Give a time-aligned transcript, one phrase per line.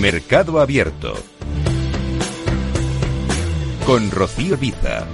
[0.00, 1.12] Mercado Abierto
[3.84, 5.06] con Rocío Biza.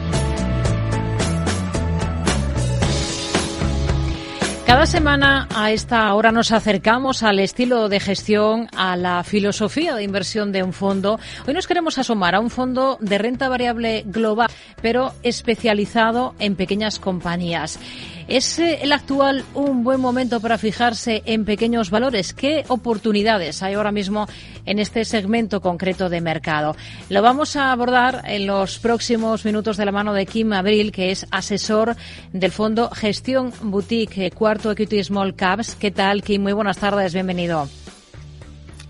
[4.65, 10.05] Cada semana a esta hora nos acercamos al estilo de gestión, a la filosofía de
[10.05, 11.19] inversión de un fondo.
[11.49, 14.51] Hoy nos queremos asomar a un fondo de renta variable global,
[14.83, 17.81] pero especializado en pequeñas compañías.
[18.29, 22.35] ¿Es eh, el actual un buen momento para fijarse en pequeños valores?
[22.35, 24.27] ¿Qué oportunidades hay ahora mismo
[24.65, 26.75] en este segmento concreto de mercado?
[27.09, 31.13] Lo vamos a abordar en los próximos minutos de la mano de Kim Abril, que
[31.13, 31.95] es asesor
[32.33, 35.77] del fondo Gestión Boutique eh, Cuarto Equity Small Caps.
[35.77, 36.43] ¿Qué tal, Kim?
[36.43, 37.69] Muy buenas tardes, bienvenido.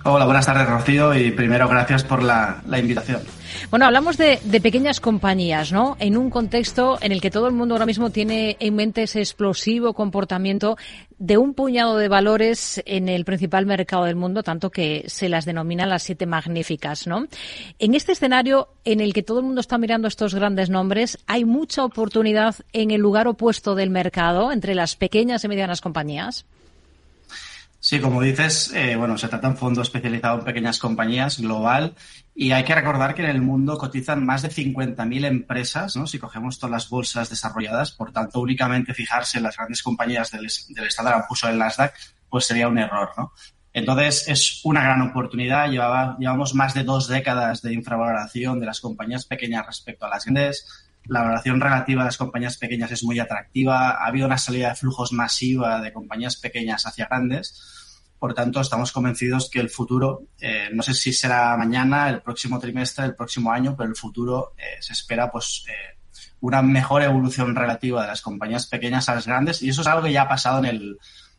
[0.08, 3.22] Hola, buenas tardes, Rocío, y primero gracias por la, invitación.
[3.70, 5.96] Bueno, hablamos de, pequeñas compañías, ¿no?
[5.98, 9.18] En un contexto en el que todo el mundo ahora mismo tiene en mente ese
[9.18, 10.76] explosivo comportamiento
[11.18, 15.44] de un puñado de valores en el principal mercado del mundo, tanto que se las
[15.44, 17.26] denominan las siete magníficas, ¿no?
[17.80, 21.44] En este escenario en el que todo el mundo está mirando estos grandes nombres, hay
[21.44, 26.46] mucha oportunidad en el lugar opuesto del mercado, entre las pequeñas y medianas compañías.
[27.86, 31.94] Sí, como dices, eh, bueno, se trata de un fondo especializado en pequeñas compañías global
[32.34, 36.08] y hay que recordar que en el mundo cotizan más de 50.000 empresas, ¿no?
[36.08, 40.48] Si cogemos todas las bolsas desarrolladas, por tanto, únicamente fijarse en las grandes compañías del,
[40.70, 41.94] del Standard puso el Nasdaq,
[42.28, 43.32] pues sería un error, ¿no?
[43.72, 45.70] Entonces, es una gran oportunidad.
[45.70, 50.24] Llevaba, llevamos más de dos décadas de infravaloración de las compañías pequeñas respecto a las
[50.24, 50.85] grandes.
[51.08, 53.90] La valoración relativa de las compañías pequeñas es muy atractiva.
[53.90, 57.76] Ha habido una salida de flujos masiva de compañías pequeñas hacia grandes
[58.18, 62.58] por tanto, estamos convencidos que el futuro, eh, no sé si será mañana, el próximo
[62.58, 65.98] trimestre, el próximo año, pero el futuro eh, se espera pues eh,
[66.40, 70.04] una mejor evolución relativa de las compañías pequeñas a las grandes y eso es algo
[70.04, 70.98] que ya ha pasado en el,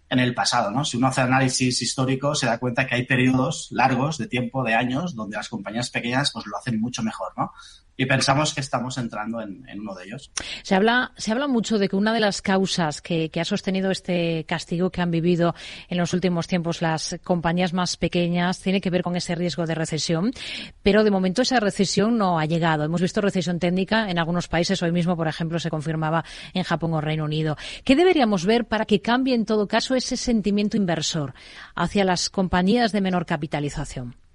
[0.10, 0.86] en el pasado, ¿no?
[0.86, 4.76] Si uno hace análisis histórico, se da cuenta que hay periodos largos de tiempo, de
[4.76, 7.54] años, donde las compañías pequeñas pues lo hacen mucho mejor, ¿no?
[7.98, 10.32] Y pensamos que estamos entrando en, uno de ellos.
[10.62, 14.46] Se habla, se habla mucho de que una de las causas que, ha sostenido este
[14.46, 15.56] castigo que han vivido
[15.90, 19.76] en los últimos tiempos las compañías más pequeñas tiene que ver con ese riesgo de
[19.76, 20.32] recesión,
[20.84, 22.84] pero de momento esa recesión no ha llegado.
[22.84, 26.94] Hemos visto recesión técnica en algunos países, hoy mismo, por ejemplo, se confirmaba en Japón
[26.94, 27.58] o Reino Unido.
[27.84, 31.34] ¿Qué deberíamos ver para que cambie en todo caso ese sentimiento inversor
[31.76, 34.27] hacia las compañías de menor capitalización?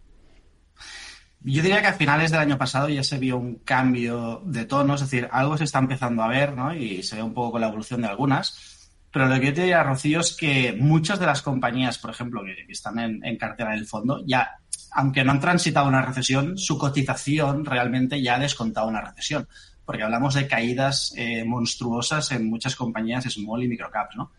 [1.45, 4.95] Yo diría que a finales del año pasado ya se vio un cambio de tono,
[4.95, 6.75] es decir, algo se está empezando a ver, ¿no?
[6.75, 8.89] Y se ve un poco con la evolución de algunas.
[9.13, 12.43] Pero lo que yo te diría, Rocío, es que muchas de las compañías, por ejemplo,
[12.45, 14.57] que, están en, cartera del fondo, ya,
[14.93, 19.47] aunque no han transitado una recesión, su cotización realmente ya ha descontado una recesión.
[19.85, 24.33] Porque hablamos de caídas eh, monstruosas en muchas compañías small y microcaps, ¿no?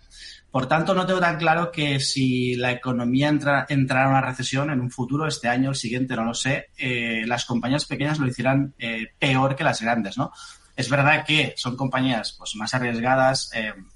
[0.52, 4.70] Por tanto, no tengo tan claro que si la economía entra, entrara en una recesión
[4.70, 8.28] en un futuro, este año, el siguiente, no lo sé, eh, las compañías pequeñas lo
[8.28, 10.31] hicieran eh, peor que las grandes, ¿no?
[10.76, 13.52] Es verdad que son compañías pues, más arriesgadas,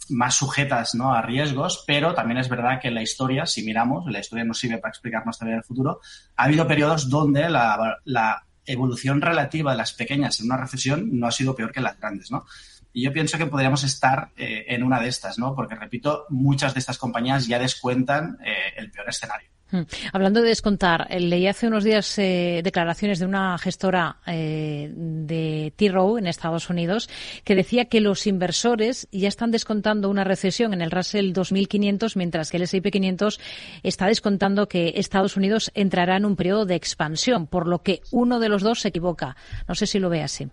[0.09, 1.11] más sujetas ¿no?
[1.11, 4.59] a riesgos, pero también es verdad que en la historia, si miramos, la historia nos
[4.59, 6.01] sirve para explicarnos también el futuro,
[6.35, 11.31] ha habido periodos donde la evolución relativa de las pequeñas en una recesión no ha
[11.31, 12.45] sido peor que las grandes, ¿no?
[12.93, 15.55] Y yo pienso que podríamos estar eh, en una de estas, ¿no?
[15.55, 19.49] Porque, repito, muchas de estas compañías ya descuentan eh, el peor escenario.
[19.71, 19.81] Hmm.
[20.13, 26.27] Hablando de descontar, eh, leí hace unos días declaraciones de una gestora de T-Row en
[26.27, 27.09] Estados Unidos
[27.43, 32.49] que decía que los inversores ya están descontando una recesión en el Russell 2500, mientras
[32.49, 33.39] que el S&P 500
[33.83, 38.39] está descontando que Estados Unidos entrará en un periodo de expansión, por lo que uno
[38.39, 39.35] de los dos se equivoca.
[39.67, 40.47] No sé si lo ve así.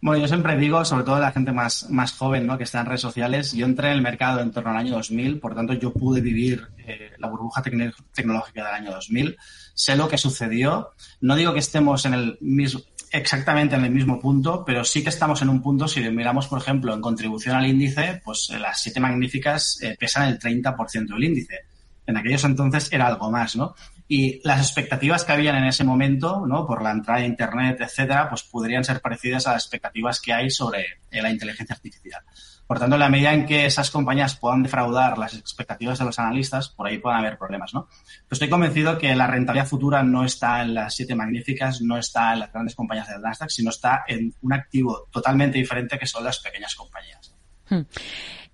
[0.00, 2.58] Bueno, yo siempre digo, sobre todo la gente más, más joven ¿no?
[2.58, 5.40] que está en redes sociales, yo entré en el mercado en torno al año 2000,
[5.40, 9.36] por tanto yo pude vivir eh, la burbuja tecnológica del año 2000,
[9.74, 10.90] sé lo que sucedió,
[11.20, 15.08] no digo que estemos en el mismo, exactamente en el mismo punto, pero sí que
[15.08, 18.80] estamos en un punto, si miramos, por ejemplo, en contribución al índice, pues eh, las
[18.80, 21.60] siete magníficas eh, pesan el 30% del índice.
[22.06, 23.74] En aquellos entonces era algo más, ¿no?
[24.08, 26.66] Y las expectativas que habían en ese momento, ¿no?
[26.66, 30.50] Por la entrada de Internet, etcétera, pues podrían ser parecidas a las expectativas que hay
[30.50, 32.22] sobre eh, la inteligencia artificial.
[32.66, 36.18] Por tanto, en la medida en que esas compañías puedan defraudar las expectativas de los
[36.18, 37.86] analistas, por ahí pueden haber problemas, ¿no?
[37.86, 42.32] Pero estoy convencido que la rentabilidad futura no está en las siete magníficas, no está
[42.32, 46.24] en las grandes compañías del Nasdaq, sino está en un activo totalmente diferente que son
[46.24, 47.32] las pequeñas compañías.
[47.68, 47.82] Hmm.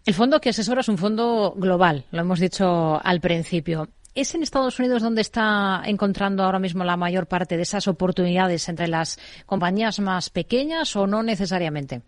[0.05, 3.89] El fondo que asesora es un fondo global, lo hemos dicho al principio.
[4.15, 8.69] ¿Es en Estados Unidos donde está encontrando ahora mismo la mayor parte de esas oportunidades
[8.69, 12.03] entre las compañías más pequeñas o no necesariamente?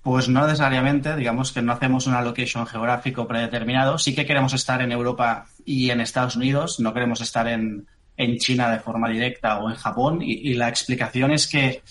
[0.00, 3.98] Pues no necesariamente, digamos que no hacemos un allocation geográfico predeterminado.
[3.98, 6.78] Sí que queremos estar en Europa y en Estados Unidos.
[6.78, 10.20] No queremos estar en, en China de forma directa o en Japón.
[10.22, 11.82] Y, y la explicación es que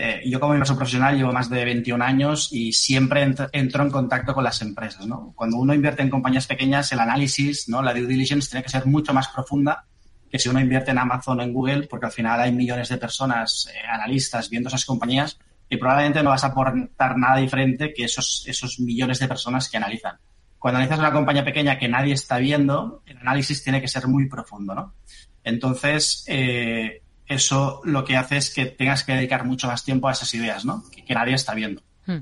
[0.00, 3.90] eh, yo como inversor profesional llevo más de 21 años y siempre entro, entro, en
[3.90, 5.04] contacto con las empresas.
[5.08, 5.32] ¿no?
[5.34, 7.82] Cuando uno invierte en compañías pequeñas, el análisis, ¿no?
[7.82, 9.86] la due diligence tiene que ser mucho más profunda
[10.30, 12.98] que si uno invierte en Amazon o en Google, porque al final hay millones de
[12.98, 15.36] personas, eh, analistas, viendo esas compañías
[15.68, 19.78] y probablemente no vas a aportar nada diferente que esos, esos millones de personas que
[19.78, 20.16] analizan.
[20.60, 24.28] Cuando analizas una compañía pequeña que nadie está viendo, el análisis tiene que ser muy
[24.28, 24.94] profundo, ¿no?
[25.42, 30.12] Entonces, eh, eso lo que hace es que tengas que dedicar mucho más tiempo a
[30.12, 30.84] esas ideas, ¿no?
[30.90, 31.82] Que, que nadie está viendo.
[32.06, 32.20] Hmm.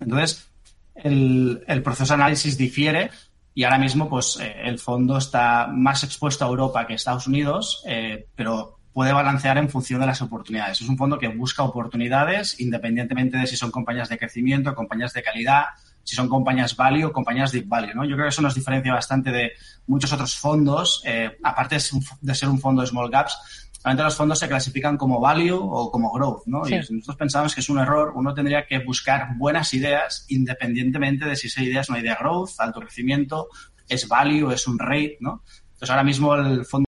[0.00, 0.48] Entonces,
[0.94, 3.10] el, el, proceso de análisis difiere
[3.58, 7.26] y ahora mismo, pues, eh, el fondo está más expuesto a Europa que a Estados
[7.26, 10.80] Unidos, eh, pero puede balancear en función de las oportunidades.
[10.80, 15.24] Es un fondo que busca oportunidades independientemente de si son compañías de crecimiento, compañías de
[15.24, 15.64] calidad,
[16.04, 18.04] si son compañías value o compañías deep value, ¿no?
[18.04, 19.52] Yo creo que eso nos diferencia bastante de
[19.88, 21.78] muchos otros fondos, eh, aparte
[22.20, 25.90] de ser un fondo de small caps, Realmente los fondos se clasifican como value o
[25.90, 26.64] como growth, ¿no?
[26.64, 26.74] Sí.
[26.74, 31.36] Y nosotros pensamos que es un error, uno tendría que buscar buenas ideas independientemente de
[31.36, 33.48] si esa idea es una idea growth, alto crecimiento,
[33.88, 35.42] es value, es un rate, ¿no?
[35.72, 36.86] Entonces ahora mismo el fondo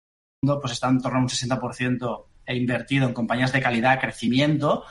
[0.61, 4.83] pues está en torno a un 60% e invertido en compañías de calidad, crecimiento,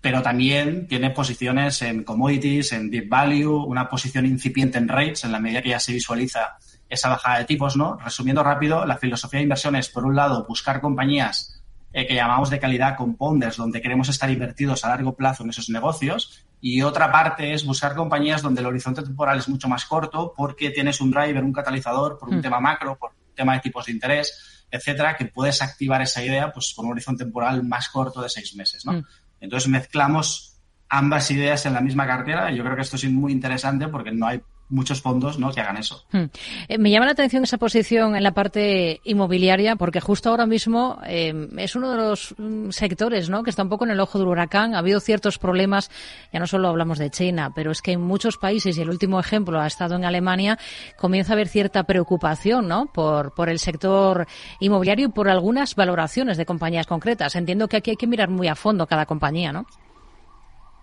[0.00, 5.32] pero también tiene posiciones en commodities, en deep value, una posición incipiente en rates en
[5.32, 6.56] la medida que ya se visualiza
[6.88, 7.96] esa bajada de tipos, ¿no?
[7.96, 11.62] Resumiendo rápido, la filosofía de inversión es, por un lado, buscar compañías
[11.92, 15.70] eh, que llamamos de calidad compounders, donde queremos estar invertidos a largo plazo en esos
[15.70, 20.34] negocios, y otra parte es buscar compañías donde el horizonte temporal es mucho más corto
[20.36, 22.42] porque tienes un driver, un catalizador, por un mm.
[22.42, 26.52] tema macro, por un tema de tipos de interés, etcétera, que puedes activar esa idea
[26.52, 28.92] pues con un horizonte temporal más corto de seis meses, ¿no?
[28.92, 29.04] Mm.
[29.40, 33.32] Entonces mezclamos ambas ideas en la misma cartera y yo creo que esto es muy
[33.32, 35.52] interesante porque no hay muchos fondos ¿no?
[35.52, 36.04] que hagan eso.
[36.12, 36.24] Hmm.
[36.68, 41.00] Eh, me llama la atención esa posición en la parte inmobiliaria porque justo ahora mismo
[41.06, 43.42] eh, es uno de los mm, sectores ¿no?
[43.42, 44.74] que está un poco en el ojo del huracán.
[44.74, 45.90] Ha habido ciertos problemas,
[46.32, 49.18] ya no solo hablamos de China, pero es que en muchos países, y el último
[49.20, 50.58] ejemplo ha estado en Alemania,
[50.96, 52.86] comienza a haber cierta preocupación ¿no?
[52.86, 54.26] por, por el sector
[54.60, 57.36] inmobiliario y por algunas valoraciones de compañías concretas.
[57.36, 59.66] Entiendo que aquí hay que mirar muy a fondo cada compañía, ¿no?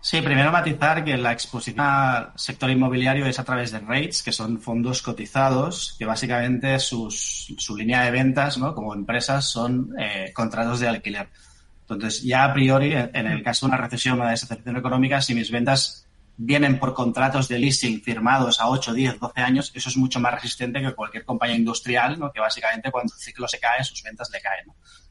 [0.05, 4.31] Sí, primero matizar que la exposición al sector inmobiliario es a través de REITs, que
[4.31, 8.75] son fondos cotizados, que básicamente sus, su línea de ventas, ¿no?
[8.75, 11.29] como empresas, son eh, contratos de alquiler.
[11.81, 15.33] Entonces, ya a priori, en el caso de una recesión o una desaceleración económica, si
[15.33, 16.05] mis ventas
[16.37, 20.35] vienen por contratos de leasing firmados a 8, 10, 12 años, eso es mucho más
[20.35, 22.31] resistente que cualquier compañía industrial, ¿no?
[22.31, 24.67] que básicamente cuando el ciclo se cae, sus ventas le caen.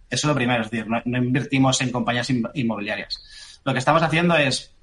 [0.09, 3.61] Eso es lo primero, es decir, no, no invertimos en compañías inmobiliarias.
[3.65, 4.74] Lo que estamos haciendo es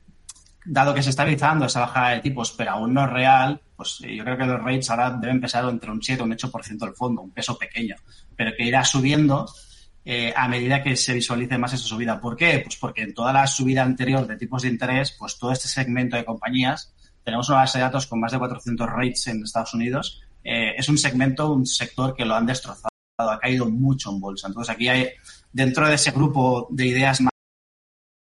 [0.65, 4.15] dado que se está realizando esa bajada de tipos, pero aún no real, pues eh,
[4.15, 6.93] yo creo que los rates ahora deben pesar entre un 7 y un 8% del
[6.93, 7.95] fondo, un peso pequeño,
[8.35, 9.45] pero que irá subiendo
[10.03, 12.19] eh, a medida que se visualice más esa subida.
[12.19, 12.59] ¿Por qué?
[12.63, 16.15] Pues porque en toda la subida anterior de tipos de interés, pues todo este segmento
[16.15, 16.93] de compañías,
[17.23, 20.89] tenemos una base de datos con más de 400 rates en Estados Unidos, eh, es
[20.89, 24.47] un segmento, un sector que lo han destrozado, ha caído mucho en bolsa.
[24.47, 25.09] Entonces aquí hay,
[25.51, 27.30] dentro de ese grupo de ideas más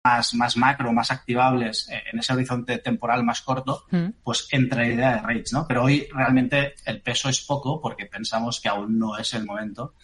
[0.05, 4.21] más, más macro, más activables eh, en ese horizonte temporal más corto, mm.
[4.23, 5.65] pues entra la idea de rates, ¿no?
[5.67, 9.95] Pero hoy realmente el peso es poco porque pensamos que aún no es el momento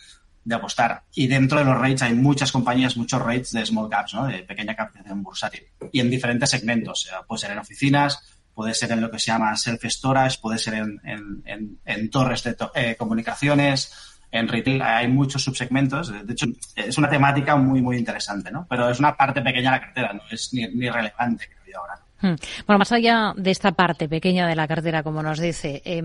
[0.43, 1.03] de apostar.
[1.13, 4.25] Y dentro de los rates hay muchas compañías, muchos rates de small caps, ¿no?
[4.25, 5.67] De pequeña capitalización bursátil.
[5.91, 7.07] Y en diferentes segmentos.
[7.27, 10.99] puede ser en oficinas, puede ser en lo que se llama self-storage, puede ser en,
[11.03, 13.93] en, en, torres de eh, comunicaciones,
[14.31, 16.11] en retail hay muchos subsegmentos.
[16.25, 18.65] De hecho, es una temática muy, muy interesante, ¿no?
[18.69, 21.79] Pero es una parte pequeña de la cartera, no es ni, ni relevante, creo yo
[21.79, 21.99] ahora.
[22.21, 22.35] Hmm.
[22.67, 26.03] Bueno, más allá de esta parte pequeña de la cartera, como nos dice, eh,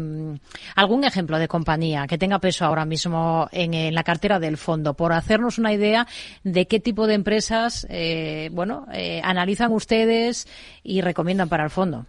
[0.75, 4.95] ¿algún ejemplo de compañía que tenga peso ahora mismo en, en, la cartera del fondo?
[4.95, 6.07] Por hacernos una idea
[6.43, 10.49] de qué tipo de empresas, eh, bueno, eh, analizan ustedes
[10.83, 12.07] y recomiendan para el fondo.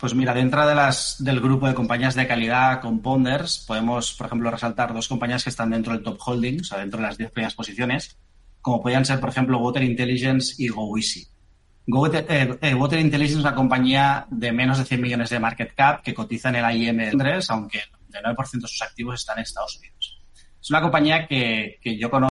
[0.00, 4.28] Pues mira, dentro de las, del grupo de compañías de calidad con Ponders, podemos, por
[4.28, 7.18] ejemplo, resaltar dos compañías que están dentro del top holding, o sea, dentro de las
[7.18, 8.16] 10 primeras posiciones,
[8.62, 11.28] como podrían ser, por ejemplo, Water Intelligence y GoEasy.
[11.86, 15.74] Water, eh, eh, Water Intelligence es una compañía de menos de 100 millones de market
[15.74, 19.36] cap que cotiza en el IM de Londres, aunque el 99% de sus activos están
[19.36, 20.18] en Estados Unidos.
[20.62, 22.30] Es una compañía que, que yo conozco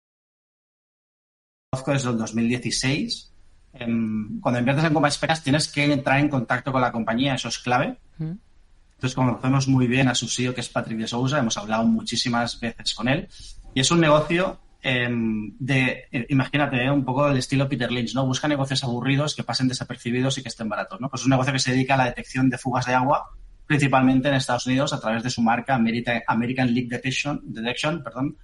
[1.86, 3.31] desde el 2016
[3.74, 7.58] cuando inviertes en compañías pequeñas tienes que entrar en contacto con la compañía, eso es
[7.60, 7.98] clave.
[8.20, 12.60] Entonces conocemos muy bien a su CEO, que es Patrick de Sousa, hemos hablado muchísimas
[12.60, 13.28] veces con él.
[13.74, 18.14] Y es un negocio em, de, eh, imagínate, eh, un poco del estilo Peter Lynch,
[18.14, 18.26] ¿no?
[18.26, 21.10] Busca negocios aburridos que pasen desapercibidos y que estén baratos, ¿no?
[21.10, 23.30] Pues es un negocio que se dedica a la detección de fugas de agua
[23.72, 28.38] principalmente en Estados Unidos a través de su marca American League Detection, Detection perdón,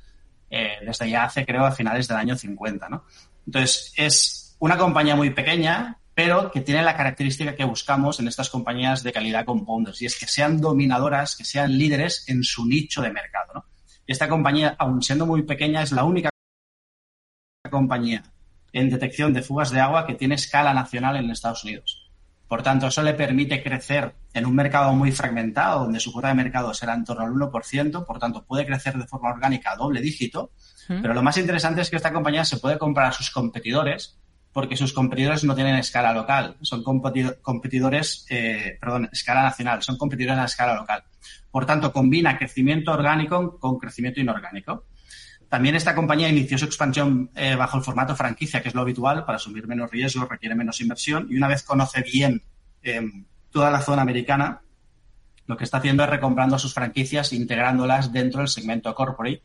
[0.50, 2.88] eh, desde ya hace, creo, a finales del año 50.
[2.88, 3.04] ¿no?
[3.46, 8.50] Entonces, es una compañía muy pequeña, pero que tiene la característica que buscamos en estas
[8.50, 13.02] compañías de calidad compounders, y es que sean dominadoras, que sean líderes en su nicho
[13.02, 13.54] de mercado.
[13.54, 13.66] ¿no?
[14.06, 16.30] Y esta compañía, aun siendo muy pequeña, es la única
[17.70, 18.24] compañía
[18.74, 22.10] en detección de fugas de agua que tiene escala nacional en Estados Unidos.
[22.48, 26.36] Por tanto, eso le permite crecer en un mercado muy fragmentado, donde su cuota de
[26.36, 30.00] mercado será en torno al 1%, por tanto, puede crecer de forma orgánica a doble
[30.00, 30.52] dígito.
[30.88, 34.18] Pero lo más interesante es que esta compañía se puede comprar a sus competidores,
[34.54, 40.39] porque sus competidores no tienen escala local, son competidores, eh, perdón, escala nacional, son competidores
[40.39, 41.04] a escala local.
[41.51, 44.86] Por tanto, combina crecimiento orgánico con crecimiento inorgánico.
[45.50, 49.25] También esta compañía inició su expansión eh, bajo el formato franquicia, que es lo habitual,
[49.25, 52.42] para asumir menos riesgo, requiere menos inversión, y una vez conoce bien
[52.84, 54.62] em, toda la zona americana,
[55.46, 59.42] lo que está haciendo es recomprando sus franquicias, integrándolas dentro del segmento corporate,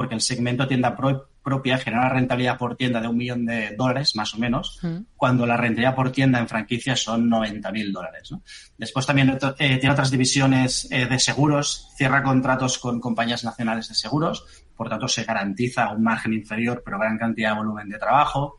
[0.00, 4.16] porque el segmento tienda propia genera una rentabilidad por tienda de un millón de dólares,
[4.16, 4.96] más o menos, mm.
[5.14, 8.30] cuando la rentabilidad por tienda en franquicias son 90 mil dólares.
[8.78, 9.28] Después también
[9.58, 14.88] eh, tiene otras divisiones eh, de seguros, cierra contratos con compañías nacionales de seguros, por
[14.88, 18.58] tanto se garantiza un margen inferior pero gran cantidad de volumen de trabajo.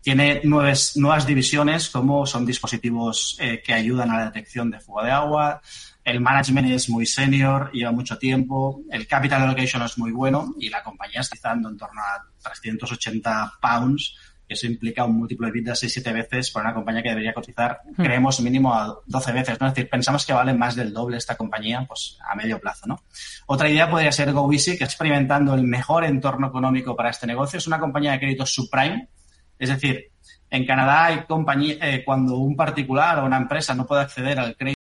[0.00, 5.04] Tiene nuevas, nuevas divisiones como son dispositivos eh, que ayudan a la detección de fuga
[5.04, 5.62] de agua,
[6.04, 10.68] el management es muy senior, lleva mucho tiempo, el capital allocation es muy bueno y
[10.68, 14.16] la compañía está dando en torno a 380 pounds,
[14.48, 17.80] que eso implica un múltiplo de vida 6-7 veces para una compañía que debería cotizar,
[17.84, 18.02] hmm.
[18.02, 19.68] creemos, mínimo a 12 veces, ¿no?
[19.68, 23.04] Es decir, pensamos que vale más del doble esta compañía, pues a medio plazo, ¿no?
[23.46, 27.58] Otra idea podría ser GoEasy, que está experimentando el mejor entorno económico para este negocio.
[27.58, 29.08] Es una compañía de crédito subprime,
[29.56, 30.10] es decir,
[30.50, 34.56] en Canadá hay compañía, eh, cuando un particular o una empresa no puede acceder al
[34.56, 34.81] crédito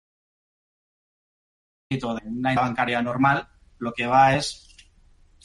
[1.97, 3.47] de una bancaria normal,
[3.79, 4.75] lo que va es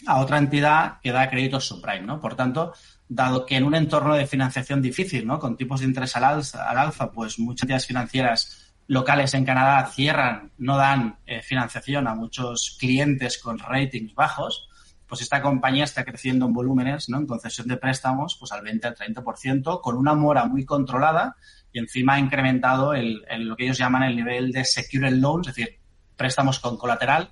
[0.07, 2.21] a otra entidad que da créditos subprime, ¿no?
[2.21, 2.73] Por tanto,
[3.09, 5.39] dado que en un entorno de financiación difícil, ¿no?
[5.39, 10.77] Con tipos de interés al alza, pues muchas entidades financieras locales en Canadá cierran, no
[10.77, 14.69] dan eh, financiación a muchos clientes con ratings bajos,
[15.09, 17.19] pues esta compañía está creciendo en volúmenes, ¿no?
[17.19, 21.37] En concesión de préstamos, pues al 20 al 30%, con una mora muy controlada
[21.73, 25.55] y encima ha incrementado el, lo que ellos llaman el nivel de secured loans, es
[25.55, 25.79] decir,
[26.17, 27.31] préstamos con colateral,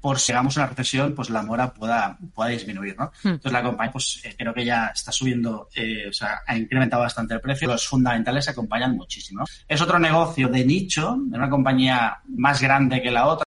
[0.00, 3.10] por si llegamos a una recesión, pues la mora pueda, pueda disminuir, ¿no?
[3.24, 3.28] Hmm.
[3.28, 7.02] Entonces la compañía, pues eh, creo que ya está subiendo, eh, o sea, ha incrementado
[7.02, 7.66] bastante el precio.
[7.66, 9.44] Los fundamentales se acompañan muchísimo.
[9.66, 13.44] Es otro negocio de nicho, de una compañía más grande que la otra,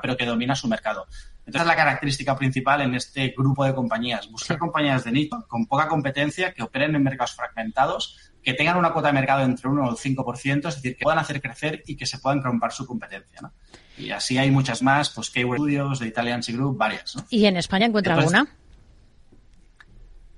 [0.00, 1.06] pero que domina su mercado.
[1.44, 5.88] Entonces, la característica principal en este grupo de compañías, buscar compañías de nicho con poca
[5.88, 9.90] competencia, que operen en mercados fragmentados que tengan una cuota de mercado entre 1 o
[9.90, 13.40] el 5%, es decir, que puedan hacer crecer y que se puedan comprar su competencia.
[13.42, 13.52] ¿no?
[13.98, 17.14] Y así hay muchas más, pues Keyword Studios, de Italian Group, varias.
[17.14, 17.26] ¿no?
[17.28, 18.48] ¿Y en España encuentra alguna?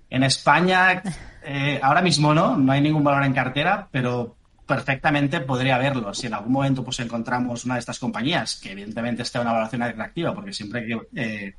[0.09, 1.05] En España,
[1.45, 4.35] eh, ahora mismo no, no hay ningún valor en cartera, pero
[4.67, 6.13] perfectamente podría haberlo.
[6.13, 9.83] Si en algún momento pues encontramos una de estas compañías, que evidentemente esté una valoración
[9.83, 11.55] atractiva, porque siempre hay que, eh,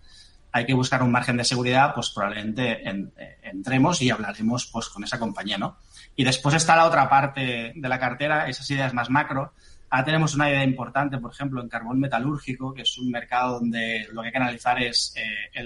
[0.52, 5.06] hay que buscar un margen de seguridad, pues probablemente eh, entremos y hablaremos pues con
[5.06, 5.78] esa compañía, ¿no?
[6.16, 9.54] Y después está la otra parte de la cartera, esas ideas más macro.
[9.90, 14.08] Ahora tenemos una idea importante, por ejemplo, en carbón metalúrgico, que es un mercado donde
[14.12, 15.62] lo que hay que analizar es eh,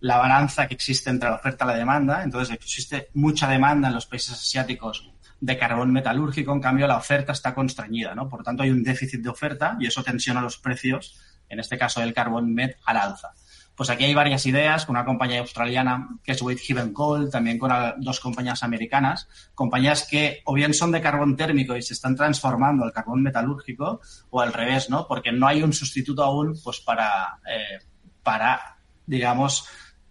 [0.00, 2.22] la balanza que existe entre la oferta y la demanda.
[2.22, 7.32] Entonces, existe mucha demanda en los países asiáticos de carbón metalúrgico, en cambio la oferta
[7.32, 8.28] está constreñida, ¿no?
[8.28, 12.00] Por tanto, hay un déficit de oferta y eso tensiona los precios, en este caso
[12.00, 13.32] del carbón met, al alza.
[13.80, 17.72] Pues aquí hay varias ideas con una compañía australiana que es Whitehaven Coal, también con
[17.96, 22.84] dos compañías americanas, compañías que o bien son de carbón térmico y se están transformando
[22.84, 25.06] al carbón metalúrgico o al revés, ¿no?
[25.08, 27.82] Porque no hay un sustituto aún pues para, eh,
[28.22, 29.64] para digamos,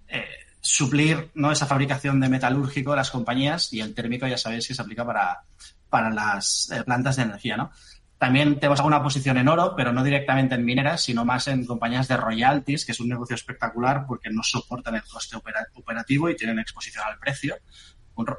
[0.07, 0.25] eh,
[0.59, 1.51] suplir ¿no?
[1.51, 5.43] esa fabricación de metalúrgico las compañías y el térmico ya sabéis que se aplica para,
[5.91, 7.71] para las eh, plantas de energía, ¿no?
[8.19, 12.09] También tenemos alguna posición en oro, pero no directamente en mineras, sino más en compañías
[12.09, 15.37] de royalties, que es un negocio espectacular porque no soportan el coste
[15.73, 17.55] operativo y tienen exposición al precio.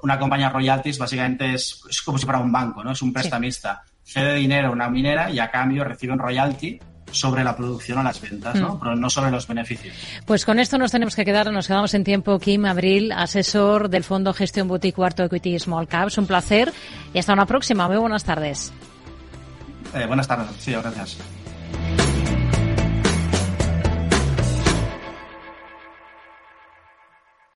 [0.02, 2.92] Una compañía royalties básicamente es, como si fuera un banco, ¿no?
[2.92, 3.82] Es un prestamista.
[4.04, 6.78] Cede dinero a una minera y a cambio recibe un royalty
[7.10, 8.74] sobre la producción o las ventas, ¿no?
[8.74, 8.80] Mm.
[8.80, 9.96] Pero no sobre los beneficios.
[10.26, 12.38] Pues con esto nos tenemos que quedar, nos quedamos en tiempo.
[12.38, 16.18] Kim Abril, asesor del Fondo Gestión Boutique Cuarto Equity Small Caps.
[16.18, 16.70] Un placer
[17.14, 17.88] y hasta una próxima.
[17.88, 18.74] Muy buenas tardes.
[19.94, 21.18] Eh, buenas tardes, sí, gracias.